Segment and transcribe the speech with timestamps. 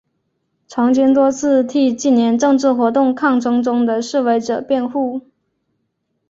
[0.67, 5.21] 曾经多次替近年政治活动抗争中的示威者辩护。